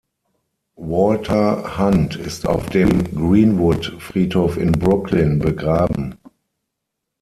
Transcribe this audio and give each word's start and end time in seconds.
Walter 0.77 1.77
Hunt 1.77 2.15
ist 2.15 2.47
auf 2.47 2.69
dem 2.69 3.03
Green-Wood 3.13 3.97
Friedhof 3.99 4.57
in 4.57 4.71
Brooklyn 4.71 5.37
begraben. 5.37 6.17